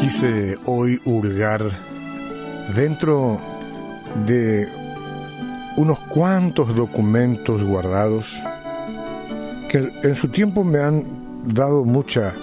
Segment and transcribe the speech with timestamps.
[0.00, 1.70] quise hoy hurgar
[2.74, 3.40] dentro
[4.26, 4.68] de
[5.76, 8.40] unos cuantos documentos guardados
[9.68, 11.04] que en su tiempo me han
[11.46, 12.34] dado mucha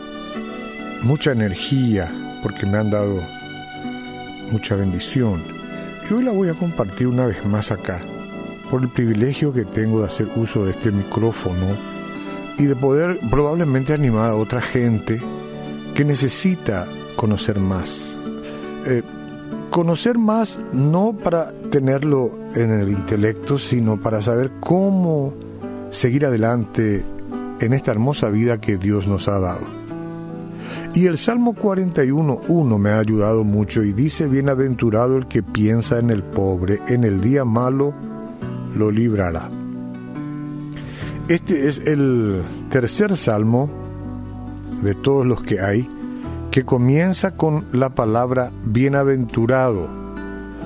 [1.04, 2.12] mucha energía
[2.42, 3.22] porque me han dado
[4.52, 5.44] mucha bendición.
[6.10, 8.02] Y hoy la voy a compartir una vez más acá
[8.70, 11.78] por el privilegio que tengo de hacer uso de este micrófono
[12.58, 15.20] y de poder probablemente animar a otra gente
[15.96, 16.88] que necesita
[17.24, 18.18] conocer más.
[18.86, 19.02] Eh,
[19.70, 25.34] conocer más no para tenerlo en el intelecto, sino para saber cómo
[25.90, 27.02] seguir adelante
[27.62, 29.66] en esta hermosa vida que Dios nos ha dado.
[30.96, 36.10] Y el Salmo 41.1 me ha ayudado mucho y dice, bienaventurado el que piensa en
[36.10, 37.94] el pobre, en el día malo
[38.76, 39.50] lo librará.
[41.30, 43.70] Este es el tercer salmo
[44.82, 45.90] de todos los que hay
[46.54, 49.90] que comienza con la palabra bienaventurado.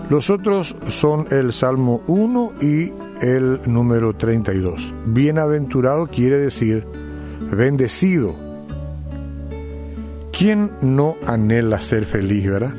[0.09, 4.93] Los otros son el Salmo 1 y el número 32.
[5.05, 6.83] Bienaventurado quiere decir
[7.53, 8.35] bendecido.
[10.37, 12.73] ¿Quién no anhela ser feliz, verdad?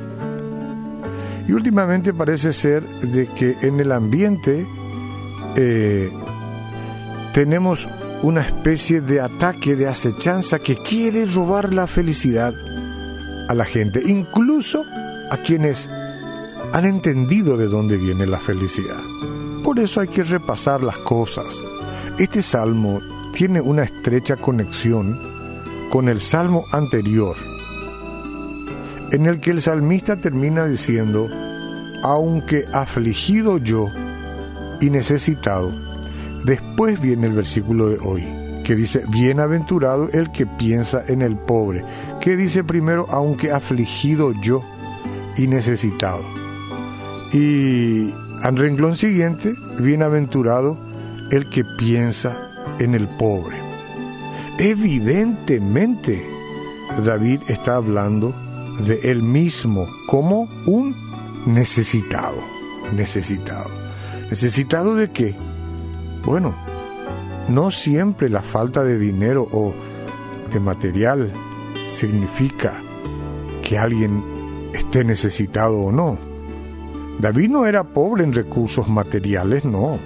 [1.48, 4.67] Y últimamente parece ser de que en el ambiente
[5.56, 6.11] eh,
[7.33, 7.89] tenemos
[8.22, 12.53] una especie de ataque, de acechanza que quiere robar la felicidad
[13.48, 14.84] a la gente, incluso
[15.30, 15.88] a quienes
[16.72, 19.00] han entendido de dónde viene la felicidad.
[19.64, 21.60] Por eso hay que repasar las cosas.
[22.19, 23.00] Este salmo
[23.32, 25.19] tiene una estrecha conexión
[25.91, 27.36] con el salmo anterior,
[29.10, 31.28] en el que el salmista termina diciendo,
[32.02, 33.86] aunque afligido yo
[34.80, 35.72] y necesitado,
[36.44, 41.83] después viene el versículo de hoy, que dice, bienaventurado el que piensa en el pobre,
[42.21, 44.62] que dice primero, aunque afligido yo
[45.39, 46.23] y necesitado.
[47.33, 48.12] Y
[48.43, 50.77] al renglón siguiente, bienaventurado
[51.31, 52.37] el que piensa
[52.79, 53.56] en el pobre.
[54.59, 56.29] Evidentemente,
[57.06, 58.35] David está hablando
[58.87, 60.95] de él mismo como un
[61.47, 62.37] necesitado,
[62.95, 63.71] necesitado.
[64.29, 65.35] ¿Necesitado de qué?
[66.23, 66.55] Bueno,
[67.48, 69.75] no siempre la falta de dinero o
[70.53, 71.32] de material
[71.86, 72.82] significa
[73.62, 76.19] que alguien esté necesitado o no.
[77.19, 79.98] David no era pobre en recursos materiales, no.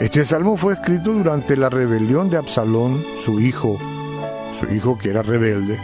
[0.00, 3.78] Este salmo fue escrito durante la rebelión de Absalón, su hijo,
[4.58, 5.78] su hijo que era rebelde.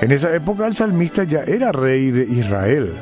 [0.00, 2.94] En esa época el salmista ya era rey de Israel.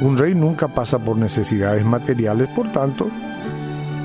[0.00, 3.10] Un rey nunca pasa por necesidades materiales, por tanto,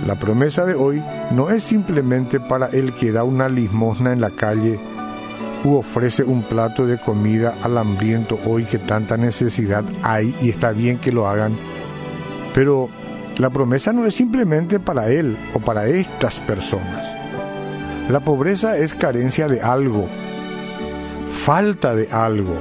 [0.06, 4.30] la promesa de hoy no es simplemente para el que da una limosna en la
[4.30, 4.80] calle
[5.64, 10.72] u ofrece un plato de comida al hambriento hoy que tanta necesidad hay y está
[10.72, 11.58] bien que lo hagan.
[12.54, 12.90] Pero
[13.38, 17.14] la promesa no es simplemente para él o para estas personas.
[18.10, 20.08] La pobreza es carencia de algo,
[21.30, 22.56] falta de algo.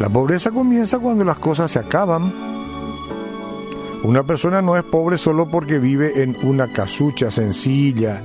[0.00, 2.47] La pobreza comienza cuando las cosas se acaban.
[4.04, 8.22] Una persona no es pobre solo porque vive en una casucha sencilla,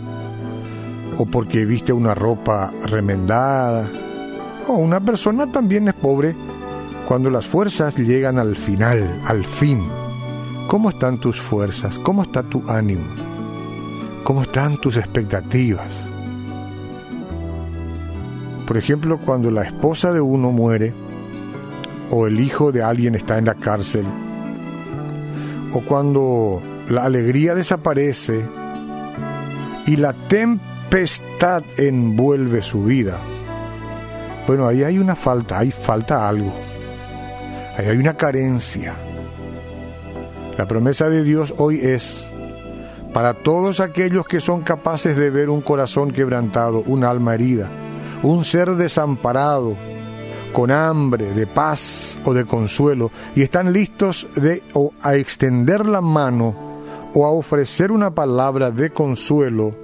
[1.17, 3.89] o porque viste una ropa remendada.
[4.67, 6.35] O una persona también es pobre
[7.07, 9.83] cuando las fuerzas llegan al final, al fin.
[10.67, 11.99] ¿Cómo están tus fuerzas?
[11.99, 13.05] ¿Cómo está tu ánimo?
[14.23, 16.05] ¿Cómo están tus expectativas?
[18.65, 20.93] Por ejemplo, cuando la esposa de uno muere,
[22.09, 24.05] o el hijo de alguien está en la cárcel,
[25.73, 28.47] o cuando la alegría desaparece
[29.85, 33.19] y la tempestad envuelve su vida.
[34.47, 36.53] Bueno, ahí hay una falta, hay falta algo.
[37.75, 38.93] Ahí hay una carencia.
[40.57, 42.29] La promesa de Dios hoy es
[43.13, 47.69] para todos aquellos que son capaces de ver un corazón quebrantado, un alma herida,
[48.21, 49.75] un ser desamparado,
[50.53, 56.01] con hambre de paz o de consuelo, y están listos de o a extender la
[56.01, 56.55] mano
[57.13, 59.75] o a ofrecer una palabra de consuelo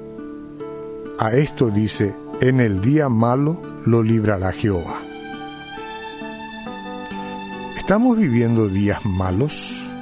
[1.20, 5.02] a esto dice, en el día malo lo librará Jehová.
[7.78, 9.94] ¿Estamos viviendo días malos?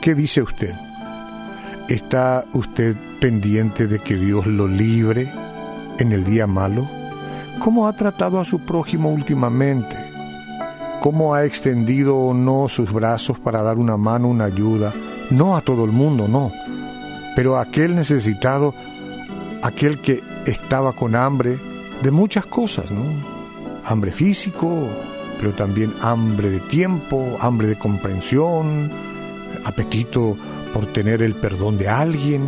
[0.00, 0.74] ¿Qué dice usted?
[1.88, 5.32] ¿Está usted pendiente de que Dios lo libre
[6.00, 6.88] en el día malo?
[7.62, 9.96] ¿Cómo ha tratado a su prójimo últimamente?
[11.00, 14.92] ¿Cómo ha extendido o no sus brazos para dar una mano, una ayuda?
[15.30, 16.50] No a todo el mundo, no,
[17.36, 18.74] pero a aquel necesitado,
[19.62, 21.56] aquel que estaba con hambre
[22.02, 23.04] de muchas cosas, ¿no?
[23.84, 24.88] hambre físico,
[25.38, 28.90] pero también hambre de tiempo, hambre de comprensión,
[29.64, 30.36] apetito
[30.74, 32.42] por tener el perdón de alguien.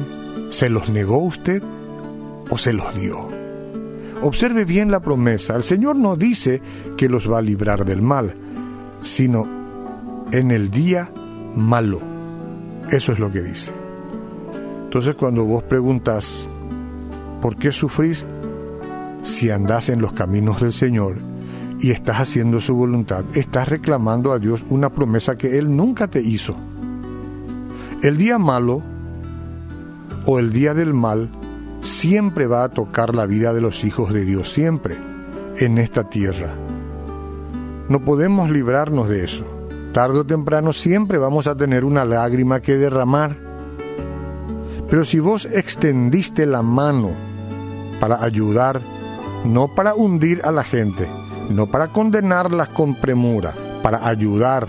[0.50, 1.62] ¿Se los negó usted
[2.50, 3.44] o se los dio?
[4.25, 5.55] Observe bien la promesa.
[5.55, 6.62] El Señor no dice
[6.97, 8.35] que los va a librar del mal,
[9.03, 9.47] sino
[10.32, 11.12] en el día
[11.55, 12.00] malo.
[12.91, 13.71] Eso es lo que dice.
[14.85, 16.49] Entonces cuando vos preguntas,
[17.43, 18.26] ¿por qué sufrís?
[19.21, 21.17] Si andás en los caminos del Señor
[21.79, 26.23] y estás haciendo su voluntad, estás reclamando a Dios una promesa que Él nunca te
[26.23, 26.56] hizo.
[28.03, 28.82] El día malo
[30.25, 31.29] o el día del mal
[31.84, 34.98] siempre va a tocar la vida de los hijos de Dios, siempre,
[35.58, 36.54] en esta tierra.
[37.88, 39.44] No podemos librarnos de eso.
[39.92, 43.36] Tarde o temprano siempre vamos a tener una lágrima que derramar.
[44.88, 47.10] Pero si vos extendiste la mano
[48.00, 48.80] para ayudar,
[49.44, 51.08] no para hundir a la gente,
[51.50, 54.66] no para condenarlas con premura, para ayudar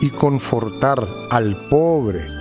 [0.00, 2.38] y confortar al pobre,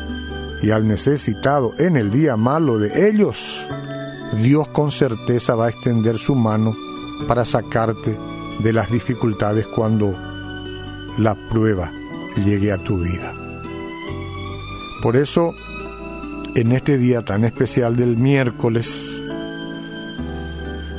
[0.62, 3.68] y al necesitado en el día malo de ellos,
[4.36, 6.76] Dios con certeza va a extender su mano
[7.28, 8.18] para sacarte
[8.60, 10.14] de las dificultades cuando
[11.18, 11.92] la prueba
[12.44, 13.34] llegue a tu vida.
[15.02, 15.54] Por eso,
[16.56, 19.22] en este día tan especial del miércoles,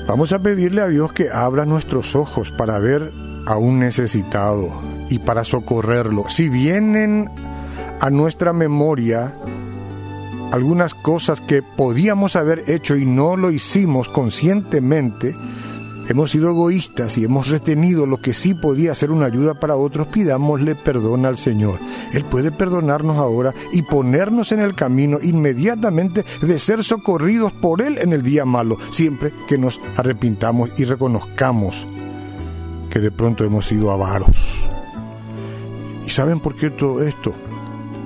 [0.06, 3.12] vamos a pedirle a Dios que abra nuestros ojos para ver
[3.46, 6.28] a un necesitado y para socorrerlo.
[6.28, 7.30] Si vienen
[8.00, 9.34] a nuestra memoria
[10.52, 15.34] algunas cosas que podíamos haber hecho y no lo hicimos conscientemente,
[16.08, 20.06] hemos sido egoístas y hemos retenido lo que sí podía ser una ayuda para otros,
[20.06, 21.78] pidámosle perdón al Señor.
[22.12, 27.98] Él puede perdonarnos ahora y ponernos en el camino inmediatamente de ser socorridos por Él
[27.98, 31.86] en el día malo, siempre que nos arrepintamos y reconozcamos
[32.90, 34.68] que de pronto hemos sido avaros.
[36.06, 37.34] ¿Y saben por qué todo esto?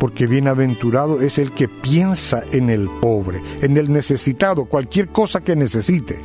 [0.03, 5.55] Porque bienaventurado es el que piensa en el pobre, en el necesitado, cualquier cosa que
[5.55, 6.19] necesite.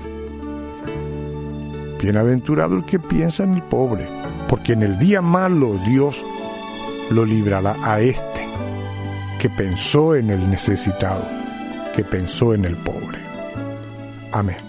[2.02, 4.10] Bienaventurado el que piensa en el pobre,
[4.50, 6.26] porque en el día malo Dios
[7.12, 8.48] lo librará a este,
[9.40, 11.24] que pensó en el necesitado,
[11.96, 13.20] que pensó en el pobre.
[14.32, 14.67] Amén.